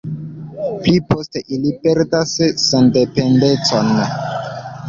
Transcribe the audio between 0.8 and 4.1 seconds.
Pli poste ili perdas sendependecon.